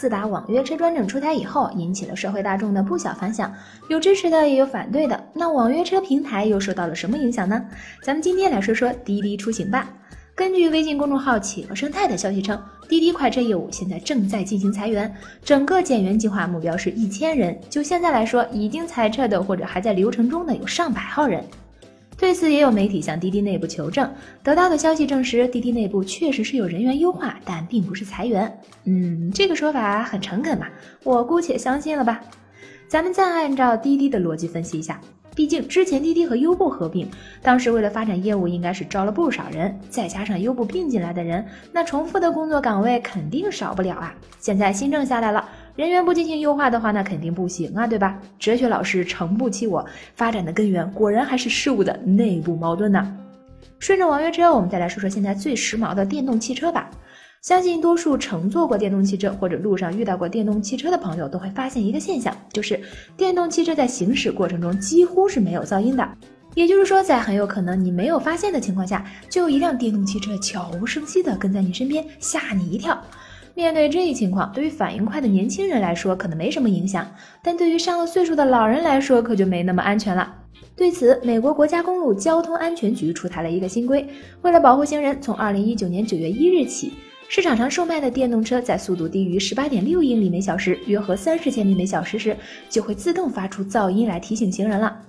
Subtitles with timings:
[0.00, 3.52] 自打网约车专政出台以后，引起了社会大众的不小反响，
[3.90, 5.22] 有支持的，也有反对的。
[5.34, 7.62] 那网约车平台又受到了什么影响呢？
[8.02, 9.86] 咱们今天来说说滴滴出行吧。
[10.34, 15.14] 根据微信公众号企鹅生态的消息称，滴滴快车业务现在正在进行裁员，
[15.44, 17.54] 整个减员计划目标是一千人。
[17.68, 21.44] 就现在来说，已经裁撤的或者还在流程中的有上百号人。
[22.20, 24.12] 对此，也有媒体向滴滴内部求证，
[24.42, 28.60] 得到的消息证实，滴滴内部确实是有人员优化，但并不是裁员。
[28.84, 30.66] 嗯，这个说法很诚恳嘛，
[31.02, 32.20] 我姑且相信了吧。
[32.86, 35.00] 咱们再按照滴滴的逻辑分析一下，
[35.34, 37.08] 毕竟之前滴滴和优步合并，
[37.42, 44.14] 当时为了发展业务，应该是招了不少人，再加上优步并进来的人，那重复的工作岗位肯定少不了啊。
[44.38, 45.48] 现在新政下来了。
[45.76, 48.20] 人员不进行优化的话，那肯定不行啊，对吧？
[48.38, 53.16] 哲学老师诚不欺我，发展的根源果然还是事物的内部矛盾呢。
[53.78, 56.90] 顺着网约车，我们再来说说现在最时髦的电动汽车吧。
[57.42, 62.78] 相信多数乘坐过电动汽车或者路上遇到过电动汽车的朋友都会发现一个现象，就是
[63.16, 66.06] 电动汽车在行驶过程中几乎是没有噪音的。
[66.54, 73.02] 也就是说，在很有可能你没有发现的情况下，就有一辆电动汽车悄无声息地跟在你身边，吓你一跳。
[73.54, 77.10] 面对这一情况，对于反应快的年轻人来说可能没什么影响，
[77.42, 80.30] 但对于上了岁数的老人来说可就没那么安全了。
[80.76, 84.06] 对此，美国国家公路交通安全局出台了一个新规，
[84.42, 86.92] 为了保护行人，从二零一九年九月一日起，
[87.30, 92.36] 市场上售卖的电动车在速度低于十八点六英里每小时（约合三十千米每小时）时，
[92.68, 95.00] 就会自动发出噪音来提醒行人了。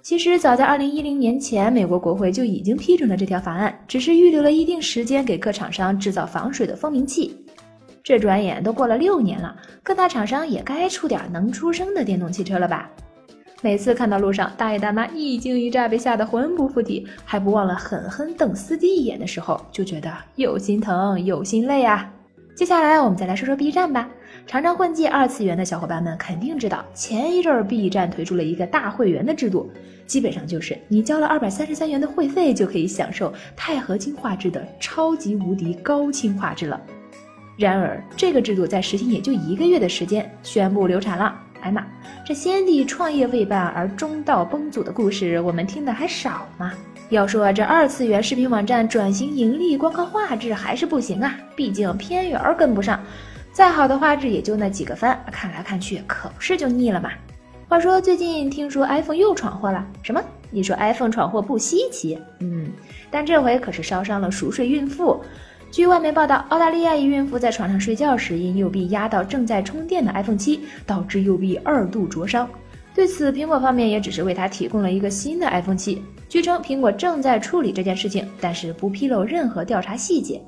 [0.00, 7.36] 其实，早在二零一零年前，美国国会就已经批准了这条法案，只是预留了一定时间给各厂商制造防水的蜂鸣器。
[8.02, 12.90] 这转眼都过了六年了，各大厂商也该出点能出声的电动汽车了吧？
[13.66, 22.08] 每次看到路上大爷大妈一惊一乍，被吓得魂不附体，还不忘了狠狠瞪司机一眼的时候，就觉得又心疼又心累啊！
[22.54, 24.08] 接下来我们再来说说 B 站吧。
[24.46, 29.68] 常常混迹二次元的小伙伴们肯定知道，前一阵儿 B 站推出了一个大会员的制度，
[30.06, 36.80] 基本上就是你交了二百三十三元的会费，就可以享受钛合金画质的超级无敌高清画质了。
[37.56, 41.42] 然而，这个制度在实行也就一个月的时间，宣布流产了。
[41.66, 41.84] 哎妈，
[42.24, 46.72] 这先帝创业未半而中道崩殂的故事，我们听的还少吗？
[47.08, 53.00] 要说这二次元视频网站转型盈利，光靠画质还是不行啊，毕竟片源跟不上，
[53.50, 57.10] 再好的画质也就那几个番，看来看去可不是就腻了嘛。
[57.68, 60.22] 话说最近听说 iPhone 又闯祸了，什么？
[60.52, 62.68] 你说 iPhone 闯祸不稀奇，嗯，
[63.10, 65.20] 但这回可是烧伤了熟睡孕妇。
[65.76, 72.48] 据外媒报道，澳大利亚一孕妇在床上睡觉时，因右臂压到正在充电的 iPhone 七，导致右臂二度灼伤。
[72.94, 76.02] 对此，苹果方面也只是为她提供了一个新的 iPhone 七。
[76.30, 80.40] 据称，苹果正在处理这件事情，但是不披露任何调查细节。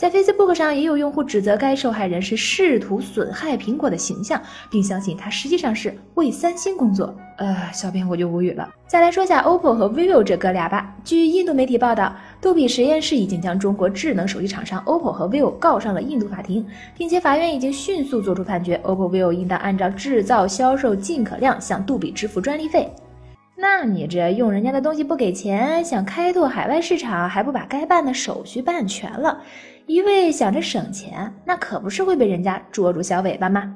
[0.00, 4.40] 在 Facebook 上，也有用户指责该受害人是试图损害苹果的形象，
[4.70, 7.14] 并相信他实际上是为三星工作。
[7.36, 8.66] 呃，小编我就无语了。
[8.86, 10.96] 再来说下 OPPO 和 vivo 这哥俩吧。
[11.04, 22.90] 据印度媒体报道，杜比实验室已经将中国智能手机厂商 OPPO 和 vivo 告上了印度法庭，并且法院已经迅速作出判决，OPPO、vivo 应当按照制造、销售进可量向杜比支付专利费。
[23.60, 29.38] 那你这用人家的东西不给钱，想开拓海外市场还不把该办的手续办全了？
[29.84, 33.74] 一味想着省钱，那可不是会被人家捉住小尾巴吗？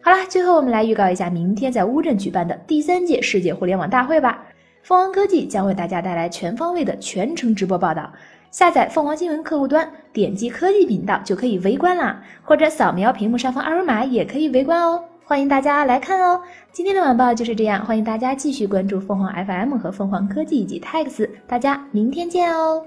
[0.00, 4.44] 好了，最后我们来预告一下明天在乌镇举办的第三届世界互联网大会吧。
[4.84, 8.08] 凤凰科技将为大家带来全方位的全程直播报道。
[8.52, 15.02] 下载凤凰新闻客户端，点击科技频道就可以围观啦，或者扫描屏幕上方二维码也可以围观哦。
[15.28, 16.40] 欢迎大家来看哦。
[16.70, 22.80] 今天的晚报就是这样，欢迎大家继续关注凤凰 FM 和凤凰科技以及 Tax，大家明天见哦。